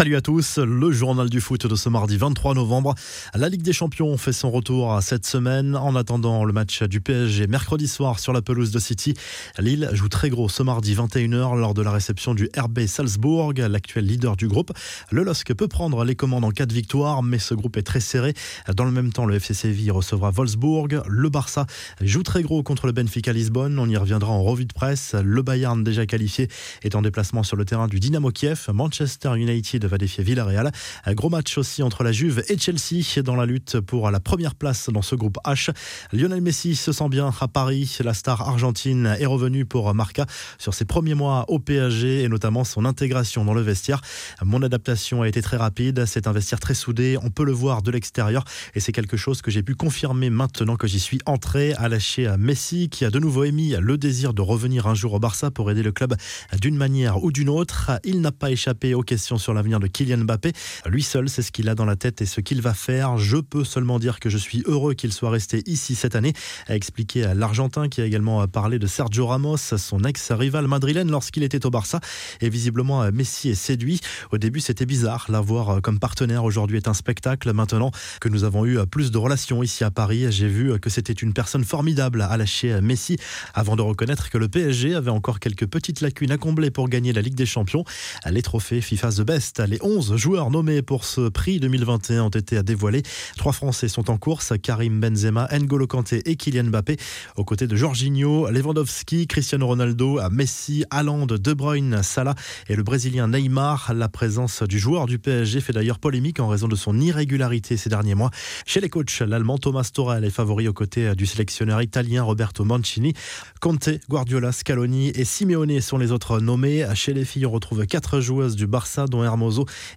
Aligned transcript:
Salut 0.00 0.16
à 0.16 0.22
tous, 0.22 0.56
le 0.56 0.92
journal 0.92 1.28
du 1.28 1.42
foot 1.42 1.66
de 1.66 1.76
ce 1.76 1.90
mardi 1.90 2.16
23 2.16 2.54
novembre. 2.54 2.94
La 3.34 3.50
Ligue 3.50 3.60
des 3.60 3.74
Champions 3.74 4.16
fait 4.16 4.32
son 4.32 4.50
retour 4.50 4.98
cette 5.02 5.26
semaine. 5.26 5.76
En 5.76 5.94
attendant 5.94 6.46
le 6.46 6.54
match 6.54 6.82
du 6.82 7.02
PSG 7.02 7.46
mercredi 7.48 7.86
soir 7.86 8.18
sur 8.18 8.32
la 8.32 8.40
pelouse 8.40 8.70
de 8.70 8.78
City, 8.78 9.12
Lille 9.58 9.90
joue 9.92 10.08
très 10.08 10.30
gros 10.30 10.48
ce 10.48 10.62
mardi 10.62 10.94
21h 10.94 11.54
lors 11.54 11.74
de 11.74 11.82
la 11.82 11.90
réception 11.90 12.32
du 12.32 12.48
RB 12.56 12.86
Salzbourg, 12.86 13.52
l'actuel 13.58 14.06
leader 14.06 14.36
du 14.36 14.48
groupe. 14.48 14.72
Le 15.10 15.22
LOSC 15.22 15.52
peut 15.52 15.68
prendre 15.68 16.02
les 16.02 16.14
commandes 16.14 16.46
en 16.46 16.50
cas 16.50 16.64
de 16.64 16.72
victoire, 16.72 17.22
mais 17.22 17.38
ce 17.38 17.52
groupe 17.52 17.76
est 17.76 17.82
très 17.82 18.00
serré. 18.00 18.32
Dans 18.74 18.86
le 18.86 18.92
même 18.92 19.12
temps, 19.12 19.26
le 19.26 19.34
FC 19.34 19.52
Séville 19.52 19.90
recevra 19.90 20.30
Wolfsburg. 20.30 21.02
Le 21.06 21.28
Barça 21.28 21.66
joue 22.00 22.22
très 22.22 22.42
gros 22.42 22.62
contre 22.62 22.86
le 22.86 22.92
Benfica 22.92 23.34
Lisbonne. 23.34 23.78
On 23.78 23.86
y 23.86 23.98
reviendra 23.98 24.32
en 24.32 24.42
revue 24.42 24.64
de 24.64 24.72
presse. 24.72 25.14
Le 25.22 25.42
Bayern 25.42 25.84
déjà 25.84 26.06
qualifié 26.06 26.48
est 26.84 26.94
en 26.94 27.02
déplacement 27.02 27.42
sur 27.42 27.58
le 27.58 27.66
terrain 27.66 27.86
du 27.86 28.00
Dynamo 28.00 28.30
Kiev. 28.30 28.68
Manchester 28.72 29.36
United 29.36 29.89
défier 29.98 30.24
Villarreal. 30.24 30.70
Un 31.04 31.14
gros 31.14 31.28
match 31.28 31.58
aussi 31.58 31.82
entre 31.82 32.04
la 32.04 32.12
Juve 32.12 32.42
et 32.48 32.58
Chelsea 32.58 33.22
dans 33.22 33.36
la 33.36 33.46
lutte 33.46 33.80
pour 33.80 34.10
la 34.10 34.20
première 34.20 34.54
place 34.54 34.90
dans 34.90 35.02
ce 35.02 35.14
groupe 35.14 35.38
H. 35.44 35.70
Lionel 36.12 36.40
Messi 36.40 36.76
se 36.76 36.92
sent 36.92 37.08
bien 37.08 37.32
à 37.40 37.48
Paris. 37.48 37.98
La 38.02 38.14
star 38.14 38.42
argentine 38.42 39.16
est 39.18 39.26
revenue 39.26 39.64
pour 39.64 39.94
Marca 39.94 40.26
sur 40.58 40.74
ses 40.74 40.84
premiers 40.84 41.14
mois 41.14 41.44
au 41.48 41.58
PSG 41.58 42.22
et 42.22 42.28
notamment 42.28 42.64
son 42.64 42.84
intégration 42.84 43.44
dans 43.44 43.54
le 43.54 43.62
vestiaire. 43.62 44.00
Mon 44.42 44.62
adaptation 44.62 45.22
a 45.22 45.28
été 45.28 45.42
très 45.42 45.56
rapide. 45.56 46.04
C'est 46.06 46.26
un 46.26 46.32
vestiaire 46.32 46.60
très 46.60 46.74
soudé. 46.74 47.16
On 47.22 47.30
peut 47.30 47.44
le 47.44 47.52
voir 47.52 47.82
de 47.82 47.90
l'extérieur 47.90 48.44
et 48.74 48.80
c'est 48.80 48.92
quelque 48.92 49.16
chose 49.16 49.42
que 49.42 49.50
j'ai 49.50 49.62
pu 49.62 49.74
confirmer 49.74 50.30
maintenant 50.30 50.76
que 50.76 50.86
j'y 50.86 51.00
suis 51.00 51.20
entré 51.26 51.74
à 51.74 51.88
lâcher 51.88 52.34
Messi 52.38 52.88
qui 52.88 53.04
a 53.04 53.10
de 53.10 53.18
nouveau 53.18 53.44
émis 53.44 53.74
le 53.78 53.96
désir 53.96 54.34
de 54.34 54.42
revenir 54.42 54.86
un 54.86 54.94
jour 54.94 55.14
au 55.14 55.20
Barça 55.20 55.50
pour 55.50 55.70
aider 55.70 55.82
le 55.82 55.92
club 55.92 56.14
d'une 56.60 56.76
manière 56.76 57.22
ou 57.22 57.30
d'une 57.30 57.48
autre. 57.48 57.92
Il 58.04 58.20
n'a 58.20 58.32
pas 58.32 58.50
échappé 58.50 58.94
aux 58.94 59.02
questions 59.02 59.38
sur 59.38 59.54
l'avenir 59.54 59.69
de 59.78 59.86
Kylian 59.86 60.24
Mbappé. 60.24 60.52
Lui 60.86 61.02
seul 61.02 61.28
c'est 61.28 61.42
ce 61.42 61.52
qu'il 61.52 61.68
a 61.68 61.74
dans 61.74 61.84
la 61.84 61.96
tête 61.96 62.20
et 62.22 62.26
ce 62.26 62.40
qu'il 62.40 62.62
va 62.62 62.74
faire. 62.74 63.18
Je 63.18 63.36
peux 63.36 63.64
seulement 63.64 63.98
dire 63.98 64.18
que 64.18 64.28
je 64.28 64.38
suis 64.38 64.62
heureux 64.66 64.94
qu'il 64.94 65.12
soit 65.12 65.30
resté 65.30 65.62
ici 65.66 65.94
cette 65.94 66.16
année, 66.16 66.32
a 66.66 66.74
expliqué 66.74 67.30
l'Argentin 67.34 67.88
qui 67.88 68.00
a 68.00 68.06
également 68.06 68.46
parlé 68.48 68.78
de 68.78 68.86
Sergio 68.86 69.26
Ramos, 69.26 69.56
son 69.58 70.04
ex-rival 70.04 70.66
madrilène 70.66 71.10
lorsqu'il 71.10 71.42
était 71.42 71.64
au 71.66 71.70
Barça. 71.70 72.00
Et 72.40 72.48
visiblement, 72.48 73.10
Messi 73.12 73.50
est 73.50 73.54
séduit. 73.54 74.00
Au 74.32 74.38
début, 74.38 74.60
c'était 74.60 74.86
bizarre. 74.86 75.26
L'avoir 75.28 75.82
comme 75.82 75.98
partenaire 75.98 76.44
aujourd'hui 76.44 76.78
est 76.78 76.88
un 76.88 76.94
spectacle. 76.94 77.52
Maintenant 77.52 77.90
que 78.20 78.28
nous 78.28 78.44
avons 78.44 78.64
eu 78.64 78.78
plus 78.86 79.10
de 79.10 79.18
relations 79.18 79.62
ici 79.62 79.84
à 79.84 79.90
Paris, 79.90 80.26
j'ai 80.30 80.48
vu 80.48 80.78
que 80.80 80.90
c'était 80.90 81.12
une 81.12 81.32
personne 81.32 81.64
formidable 81.64 82.22
à 82.22 82.36
lâcher 82.36 82.80
Messi 82.80 83.18
avant 83.54 83.76
de 83.76 83.82
reconnaître 83.82 84.30
que 84.30 84.38
le 84.38 84.48
PSG 84.48 84.94
avait 84.94 85.10
encore 85.10 85.40
quelques 85.40 85.66
petites 85.66 86.00
lacunes 86.00 86.32
à 86.32 86.38
combler 86.38 86.70
pour 86.70 86.88
gagner 86.88 87.12
la 87.12 87.20
Ligue 87.20 87.34
des 87.34 87.46
Champions. 87.46 87.84
Les 88.30 88.42
trophées 88.42 88.80
FIFA 88.80 89.10
The 89.10 89.20
Best, 89.22 89.59
les 89.66 89.78
11 89.82 90.16
joueurs 90.16 90.50
nommés 90.50 90.82
pour 90.82 91.04
ce 91.04 91.28
prix 91.28 91.60
2021 91.60 92.24
ont 92.24 92.28
été 92.28 92.62
dévoilés. 92.62 93.02
Trois 93.36 93.52
Français 93.52 93.88
sont 93.88 94.10
en 94.10 94.16
course, 94.16 94.52
Karim 94.62 95.00
Benzema, 95.00 95.48
N'Golo 95.52 95.86
Kanté 95.86 96.22
et 96.30 96.36
Kylian 96.36 96.64
Mbappé, 96.64 96.96
aux 97.36 97.44
côtés 97.44 97.66
de 97.66 97.76
Jorginho, 97.76 98.48
Lewandowski, 98.50 99.26
Cristiano 99.26 99.66
Ronaldo, 99.66 100.20
Messi, 100.30 100.84
Haaland, 100.90 101.26
De 101.26 101.52
Bruyne, 101.52 102.02
Salah 102.02 102.34
et 102.68 102.76
le 102.76 102.82
Brésilien 102.82 103.28
Neymar. 103.28 103.92
La 103.94 104.08
présence 104.08 104.62
du 104.62 104.78
joueur 104.78 105.06
du 105.06 105.18
PSG 105.18 105.60
fait 105.60 105.72
d'ailleurs 105.72 105.98
polémique 105.98 106.40
en 106.40 106.48
raison 106.48 106.68
de 106.68 106.76
son 106.76 106.98
irrégularité 106.98 107.76
ces 107.76 107.90
derniers 107.90 108.14
mois. 108.14 108.30
Chez 108.66 108.80
les 108.80 108.88
coachs, 108.88 109.20
l'Allemand 109.20 109.58
Thomas 109.58 109.90
Tuchel 109.92 110.24
est 110.24 110.30
favori 110.30 110.68
aux 110.68 110.72
côtés 110.72 111.14
du 111.14 111.26
sélectionneur 111.26 111.82
italien 111.82 112.22
Roberto 112.22 112.64
Mancini. 112.64 113.14
Conte, 113.60 113.90
Guardiola, 114.08 114.52
Scaloni 114.52 115.08
et 115.14 115.24
Simeone 115.24 115.80
sont 115.80 115.98
les 115.98 116.12
autres 116.12 116.40
nommés. 116.40 116.86
Chez 116.94 117.14
les 117.14 117.24
filles, 117.24 117.46
on 117.46 117.50
retrouve 117.50 117.86
quatre 117.86 118.20
joueuses 118.20 118.56
du 118.56 118.66
Barça, 118.66 119.06
dont 119.06 119.22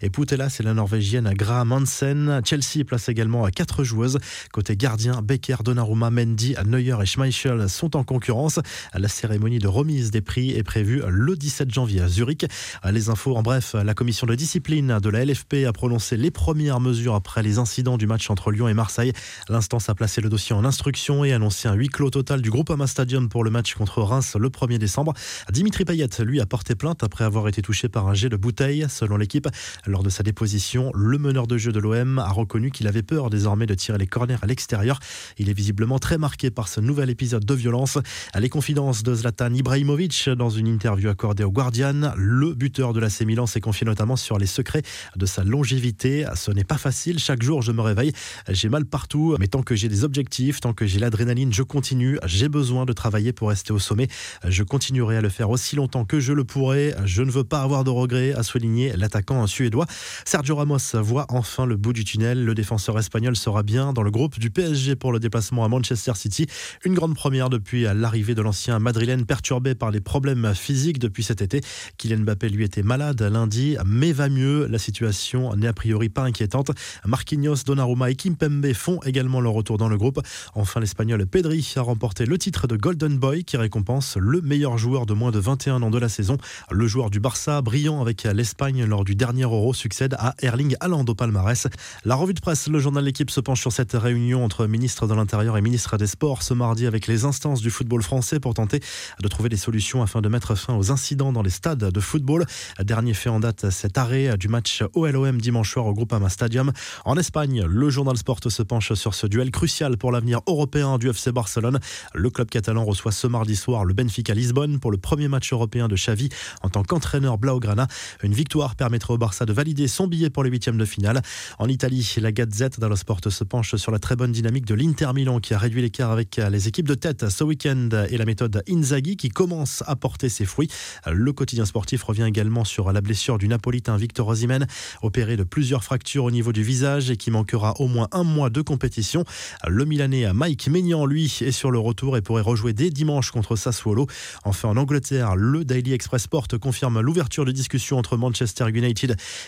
Et 0.01 0.09
Poutela, 0.09 0.49
c'est 0.49 0.63
la 0.63 0.73
Norvégienne 0.73 1.33
Graham 1.33 1.71
Hansen. 1.71 2.41
Chelsea 2.43 2.83
place 2.85 3.09
également 3.09 3.45
à 3.45 3.51
quatre 3.51 3.83
joueuses. 3.83 4.19
Côté 4.51 4.75
gardien, 4.75 5.21
Becker, 5.21 5.57
Donnarumma, 5.63 6.09
Mendy, 6.09 6.55
Neuer 6.65 6.97
et 7.01 7.05
Schmeichel 7.05 7.69
sont 7.69 7.95
en 7.95 8.03
concurrence. 8.03 8.59
La 8.93 9.07
cérémonie 9.07 9.59
de 9.59 9.67
remise 9.67 10.11
des 10.11 10.21
prix 10.21 10.51
est 10.51 10.63
prévue 10.63 11.01
le 11.07 11.35
17 11.35 11.71
janvier 11.71 12.01
à 12.01 12.07
Zurich. 12.07 12.45
Les 12.89 13.09
infos, 13.09 13.35
en 13.35 13.43
bref, 13.43 13.75
la 13.75 13.93
commission 13.93 14.27
de 14.27 14.35
discipline 14.35 14.99
de 14.99 15.09
la 15.09 15.25
LFP 15.25 15.65
a 15.67 15.73
prononcé 15.73 16.17
les 16.17 16.31
premières 16.31 16.79
mesures 16.79 17.15
après 17.15 17.43
les 17.43 17.57
incidents 17.57 17.97
du 17.97 18.07
match 18.07 18.29
entre 18.29 18.51
Lyon 18.51 18.67
et 18.67 18.73
Marseille. 18.73 19.13
L'instance 19.49 19.89
a 19.89 19.95
placé 19.95 20.21
le 20.21 20.29
dossier 20.29 20.55
en 20.55 20.65
instruction 20.65 21.23
et 21.23 21.33
annoncé 21.33 21.67
un 21.67 21.73
huis 21.73 21.89
clos 21.89 22.09
total 22.09 22.41
du 22.41 22.49
Groupama 22.49 22.87
Stadium 22.87 23.29
pour 23.29 23.43
le 23.43 23.49
match 23.49 23.75
contre 23.75 24.01
Reims 24.01 24.35
le 24.39 24.49
1er 24.49 24.77
décembre. 24.77 25.13
Dimitri 25.51 25.85
Payet, 25.85 26.07
lui, 26.19 26.41
a 26.41 26.45
porté 26.45 26.75
plainte 26.75 27.03
après 27.03 27.23
avoir 27.23 27.47
été 27.47 27.61
touché 27.61 27.89
par 27.89 28.07
un 28.07 28.13
jet 28.13 28.29
de 28.29 28.35
bouteille. 28.35 28.85
Selon 28.89 29.17
l'équipe, 29.17 29.42
lors 29.85 30.03
de 30.03 30.09
sa 30.09 30.23
déposition, 30.23 30.91
le 30.93 31.17
meneur 31.17 31.47
de 31.47 31.57
jeu 31.57 31.71
de 31.71 31.79
l'OM 31.79 32.19
a 32.19 32.29
reconnu 32.29 32.71
qu'il 32.71 32.87
avait 32.87 33.03
peur 33.03 33.29
désormais 33.29 33.65
de 33.65 33.73
tirer 33.73 33.97
les 33.97 34.07
corners 34.07 34.37
à 34.41 34.47
l'extérieur. 34.47 34.99
Il 35.37 35.49
est 35.49 35.53
visiblement 35.53 35.99
très 35.99 36.17
marqué 36.17 36.51
par 36.51 36.67
ce 36.67 36.79
nouvel 36.79 37.09
épisode 37.09 37.45
de 37.45 37.53
violence. 37.53 37.97
Les 38.37 38.49
confidences 38.49 39.03
de 39.03 39.15
Zlatan 39.15 39.53
Ibrahimovic 39.53 40.29
dans 40.29 40.49
une 40.49 40.67
interview 40.67 41.09
accordée 41.09 41.43
au 41.43 41.51
Guardian, 41.51 42.13
le 42.15 42.53
buteur 42.53 42.93
de 42.93 42.99
la 42.99 43.09
Milan 43.25 43.45
s'est 43.45 43.61
confié 43.61 43.85
notamment 43.85 44.15
sur 44.15 44.37
les 44.37 44.45
secrets 44.45 44.81
de 45.15 45.25
sa 45.25 45.43
longévité. 45.43 46.25
Ce 46.35 46.51
n'est 46.51 46.63
pas 46.63 46.77
facile, 46.77 47.19
chaque 47.19 47.41
jour 47.41 47.61
je 47.61 47.71
me 47.71 47.81
réveille, 47.81 48.11
j'ai 48.49 48.69
mal 48.69 48.85
partout, 48.85 49.35
mais 49.39 49.47
tant 49.47 49.63
que 49.63 49.75
j'ai 49.75 49.87
des 49.87 50.03
objectifs, 50.03 50.59
tant 50.59 50.73
que 50.73 50.85
j'ai 50.85 50.99
l'adrénaline, 50.99 51.53
je 51.53 51.63
continue, 51.63 52.17
j'ai 52.25 52.49
besoin 52.49 52.85
de 52.85 52.93
travailler 52.93 53.33
pour 53.33 53.49
rester 53.49 53.71
au 53.73 53.79
sommet. 53.79 54.07
Je 54.47 54.63
continuerai 54.63 55.17
à 55.17 55.21
le 55.21 55.29
faire 55.29 55.49
aussi 55.49 55.75
longtemps 55.75 56.05
que 56.05 56.19
je 56.19 56.33
le 56.33 56.43
pourrai. 56.43 56.93
Je 57.05 57.23
ne 57.23 57.31
veux 57.31 57.43
pas 57.43 57.61
avoir 57.61 57.83
de 57.83 57.89
regrets, 57.89 58.33
a 58.33 58.43
souligné 58.43 58.93
l'attaquant 58.95 59.32
suédois. 59.47 59.85
Sergio 60.25 60.55
Ramos 60.55 60.77
voit 60.95 61.25
enfin 61.29 61.65
le 61.65 61.75
bout 61.75 61.93
du 61.93 62.03
tunnel. 62.03 62.43
Le 62.43 62.53
défenseur 62.53 62.97
espagnol 62.99 63.35
sera 63.35 63.63
bien 63.63 63.93
dans 63.93 64.03
le 64.03 64.11
groupe 64.11 64.39
du 64.39 64.49
PSG 64.49 64.95
pour 64.95 65.11
le 65.11 65.19
déplacement 65.19 65.65
à 65.65 65.67
Manchester 65.67 66.13
City. 66.15 66.47
Une 66.85 66.93
grande 66.93 67.15
première 67.15 67.49
depuis 67.49 67.83
l'arrivée 67.83 68.35
de 68.35 68.41
l'ancien 68.41 68.79
madrilène 68.79 69.25
perturbé 69.25 69.75
par 69.75 69.91
les 69.91 70.01
problèmes 70.01 70.53
physiques 70.53 70.99
depuis 70.99 71.23
cet 71.23 71.41
été. 71.41 71.61
Kylian 71.97 72.19
Mbappé 72.19 72.49
lui 72.49 72.63
était 72.63 72.83
malade 72.83 73.21
lundi, 73.21 73.77
mais 73.85 74.11
va 74.11 74.29
mieux. 74.29 74.67
La 74.67 74.77
situation 74.77 75.55
n'est 75.55 75.67
a 75.67 75.73
priori 75.73 76.09
pas 76.09 76.23
inquiétante. 76.23 76.71
Marquinhos, 77.05 77.63
Donnarumma 77.65 78.11
et 78.11 78.15
Kimpembe 78.15 78.73
font 78.73 78.99
également 79.05 79.41
leur 79.41 79.53
retour 79.53 79.77
dans 79.77 79.89
le 79.89 79.97
groupe. 79.97 80.21
Enfin, 80.53 80.79
l'espagnol 80.79 81.25
Pedri 81.25 81.73
a 81.75 81.81
remporté 81.81 82.25
le 82.25 82.37
titre 82.37 82.67
de 82.67 82.75
Golden 82.75 83.17
Boy 83.17 83.43
qui 83.43 83.57
récompense 83.57 84.17
le 84.17 84.41
meilleur 84.41 84.77
joueur 84.77 85.05
de 85.05 85.13
moins 85.13 85.31
de 85.31 85.39
21 85.39 85.81
ans 85.81 85.89
de 85.89 85.99
la 85.99 86.09
saison. 86.09 86.37
Le 86.71 86.87
joueur 86.87 87.09
du 87.09 87.19
Barça, 87.19 87.61
brillant 87.61 88.01
avec 88.01 88.23
l'Espagne 88.23 88.85
lors 88.85 89.03
du 89.03 89.15
dernier 89.23 89.43
Euro, 89.43 89.73
succède 89.73 90.17
à 90.19 90.35
Erling 90.41 90.75
Haaland 90.81 91.05
au 91.07 91.15
palmarès. 91.15 91.67
La 92.03 92.15
revue 92.15 92.33
de 92.33 92.41
presse, 92.41 92.67
le 92.67 92.77
journal 92.77 93.05
L'équipe 93.05 93.31
se 93.31 93.39
penche 93.39 93.61
sur 93.61 93.71
cette 93.71 93.93
réunion 93.93 94.43
entre 94.43 94.67
ministre 94.67 95.07
de 95.07 95.13
l'Intérieur 95.13 95.55
et 95.57 95.61
ministre 95.61 95.95
des 95.95 96.07
Sports 96.07 96.43
ce 96.43 96.53
mardi 96.53 96.87
avec 96.87 97.07
les 97.07 97.23
instances 97.23 97.61
du 97.61 97.69
football 97.69 98.03
français 98.03 98.41
pour 98.41 98.53
tenter 98.53 98.81
de 99.21 99.27
trouver 99.29 99.47
des 99.47 99.55
solutions 99.55 100.03
afin 100.03 100.19
de 100.19 100.27
mettre 100.27 100.55
fin 100.55 100.75
aux 100.75 100.91
incidents 100.91 101.31
dans 101.31 101.41
les 101.41 101.51
stades 101.51 101.85
de 101.85 101.99
football. 102.01 102.45
Dernier 102.81 103.13
fait 103.13 103.29
en 103.29 103.39
date, 103.39 103.69
cet 103.69 103.97
arrêt 103.97 104.37
du 104.37 104.49
match 104.49 104.83
OLOM 104.93 105.39
dimanche 105.39 105.71
soir 105.71 105.85
au 105.85 105.93
Groupama 105.93 106.27
Stadium. 106.27 106.73
En 107.05 107.15
Espagne, 107.15 107.63
le 107.65 107.89
journal 107.89 108.17
Sport 108.17 108.41
se 108.49 108.61
penche 108.61 108.91
sur 108.91 109.13
ce 109.13 109.25
duel 109.25 109.51
crucial 109.51 109.95
pour 109.95 110.11
l'avenir 110.11 110.41
européen 110.47 110.97
du 110.97 111.09
FC 111.09 111.31
Barcelone. 111.31 111.79
Le 112.13 112.29
club 112.29 112.49
catalan 112.49 112.83
reçoit 112.83 113.13
ce 113.13 113.27
mardi 113.27 113.55
soir 113.55 113.85
le 113.85 113.93
Benfica 113.93 114.33
Lisbonne 114.33 114.81
pour 114.81 114.91
le 114.91 114.97
premier 114.97 115.29
match 115.29 115.53
européen 115.53 115.87
de 115.87 115.95
Xavi 115.95 116.27
en 116.61 116.67
tant 116.67 116.83
qu'entraîneur 116.83 117.37
Blaugrana. 117.37 117.87
Une 118.21 118.33
victoire 118.33 118.75
permettrait 118.75 119.12
au 119.13 119.17
Barça 119.17 119.45
de 119.45 119.53
valider 119.53 119.87
son 119.87 120.07
billet 120.07 120.29
pour 120.29 120.43
les 120.43 120.49
huitièmes 120.49 120.77
de 120.77 120.85
finale. 120.85 121.21
En 121.59 121.67
Italie, 121.67 122.15
la 122.17 122.31
Gazette 122.31 122.79
dello 122.79 122.95
Sport 122.95 123.21
se 123.29 123.43
penche 123.43 123.75
sur 123.75 123.91
la 123.91 123.99
très 123.99 124.15
bonne 124.15 124.31
dynamique 124.31 124.65
de 124.65 124.73
l'Inter 124.73 125.11
Milan 125.13 125.39
qui 125.39 125.53
a 125.53 125.57
réduit 125.57 125.81
l'écart 125.81 126.11
avec 126.11 126.37
les 126.37 126.67
équipes 126.67 126.87
de 126.87 126.95
tête 126.95 127.29
ce 127.29 127.43
week-end 127.43 127.89
et 128.09 128.17
la 128.17 128.25
méthode 128.25 128.63
Inzaghi 128.69 129.15
qui 129.15 129.29
commence 129.29 129.83
à 129.87 129.95
porter 129.95 130.29
ses 130.29 130.45
fruits. 130.45 130.69
Le 131.09 131.31
quotidien 131.33 131.65
sportif 131.65 132.03
revient 132.03 132.25
également 132.27 132.65
sur 132.65 132.91
la 132.91 133.01
blessure 133.01 133.37
du 133.37 133.47
Napolitain 133.47 133.97
Victor 133.97 134.27
Osimhen, 134.27 134.67
opéré 135.01 135.37
de 135.37 135.43
plusieurs 135.43 135.83
fractures 135.83 136.25
au 136.25 136.31
niveau 136.31 136.51
du 136.51 136.63
visage 136.63 137.09
et 137.09 137.17
qui 137.17 137.31
manquera 137.31 137.73
au 137.79 137.87
moins 137.87 138.07
un 138.11 138.23
mois 138.23 138.49
de 138.49 138.61
compétition. 138.61 139.23
Le 139.67 139.85
Milanais 139.85 140.33
Mike 140.33 140.67
Maignan, 140.67 141.05
lui, 141.05 141.37
est 141.41 141.51
sur 141.51 141.71
le 141.71 141.79
retour 141.79 142.17
et 142.17 142.21
pourrait 142.21 142.41
rejouer 142.41 142.73
dès 142.73 142.89
dimanche 142.89 143.31
contre 143.31 143.55
Sassuolo. 143.55 144.07
Enfin, 144.43 144.69
en 144.69 144.77
Angleterre, 144.77 145.35
le 145.35 145.63
Daily 145.65 145.93
Express 145.93 146.23
Sport 146.23 146.47
confirme 146.59 146.99
l'ouverture 147.01 147.45
de 147.45 147.51
discussions 147.51 147.97
entre 147.97 148.17
Manchester 148.17 148.65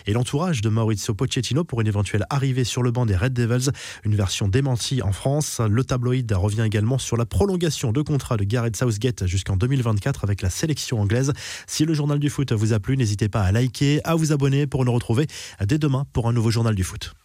Et 0.06 0.14
l'entourage 0.14 0.62
de 0.62 0.70
Maurizio 0.70 1.14
Pochettino 1.14 1.64
pour 1.64 1.82
une 1.82 1.88
éventuelle 1.88 2.26
arrivée 2.30 2.64
sur 2.64 2.84
le 2.84 2.92
banc 2.92 3.06
des 3.06 3.16
Red 3.16 3.34
Devils. 3.34 3.72
Une 4.04 4.16
version 4.16 4.48
démentie 4.48 5.02
en 5.02 5.12
France. 5.12 5.62
Le 5.68 5.84
tabloïd 5.84 6.32
revient 6.34 6.64
également 6.64 6.98
sur 6.98 7.18
la 7.18 7.26
prolongation 7.26 7.92
de 7.92 8.02
contrat 8.02 8.38
de 8.38 8.44
Gareth 8.44 8.76
Southgate 8.76 9.26
jusqu'en 9.26 9.58
2024 9.58 10.24
avec 10.24 10.42
la 10.42 10.50
sélection 10.50 11.00
anglaise. 11.00 11.34
Si 11.68 11.86
le 11.86 11.94
journal 11.94 12.20
du 12.20 12.30
foot 12.30 12.52
vous 12.52 12.74
a 12.74 12.80
plu, 12.80 12.98
n'hésitez 12.98 13.30
pas 13.30 13.42
à 13.42 13.52
liker, 13.52 14.02
à 14.04 14.16
vous 14.16 14.32
abonner 14.32 14.68
pour 14.68 14.86
nous 14.86 14.94
retrouver 14.94 15.28
dès 15.66 15.78
demain 15.78 16.06
pour 16.14 16.28
un 16.28 16.34
nouveau 16.34 16.52
journal 16.52 16.76
du 16.76 16.84
foot. 16.84 17.16